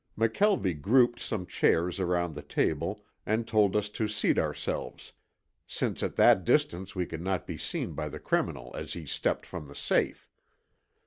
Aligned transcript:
McKelvie 0.17 0.81
grouped 0.81 1.19
some 1.19 1.45
chairs 1.45 1.99
around 1.99 2.33
the 2.33 2.41
table 2.41 3.05
and 3.23 3.47
told 3.47 3.75
us 3.75 3.87
to 3.89 4.07
seat 4.07 4.39
ourselves, 4.39 5.13
since 5.67 6.01
at 6.01 6.15
that 6.15 6.43
distance 6.43 6.95
we 6.95 7.05
could 7.05 7.21
not 7.21 7.45
be 7.45 7.55
seen 7.55 7.91
by 7.93 8.09
the 8.09 8.19
criminal 8.19 8.71
as 8.75 8.93
he 8.93 9.05
stepped 9.05 9.45
from 9.45 9.67
the 9.67 9.75
safe. 9.75 10.27